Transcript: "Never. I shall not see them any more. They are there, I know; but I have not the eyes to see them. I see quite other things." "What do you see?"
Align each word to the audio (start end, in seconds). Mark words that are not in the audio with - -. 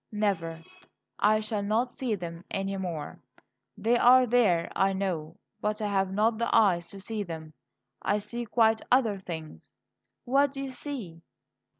"Never. 0.11 0.63
I 1.19 1.41
shall 1.41 1.61
not 1.61 1.87
see 1.87 2.15
them 2.15 2.43
any 2.49 2.75
more. 2.75 3.19
They 3.77 3.99
are 3.99 4.25
there, 4.25 4.67
I 4.75 4.93
know; 4.93 5.37
but 5.61 5.79
I 5.79 5.89
have 5.91 6.11
not 6.11 6.39
the 6.39 6.49
eyes 6.55 6.89
to 6.89 6.99
see 6.99 7.21
them. 7.21 7.53
I 8.01 8.17
see 8.17 8.45
quite 8.47 8.81
other 8.91 9.19
things." 9.19 9.75
"What 10.25 10.53
do 10.53 10.63
you 10.63 10.71
see?" 10.71 11.21